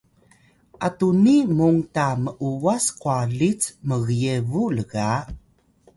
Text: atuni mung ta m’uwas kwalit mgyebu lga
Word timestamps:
atuni 0.87 1.35
mung 1.57 1.79
ta 1.95 2.07
m’uwas 2.21 2.85
kwalit 2.99 3.61
mgyebu 3.87 4.61
lga 4.77 5.09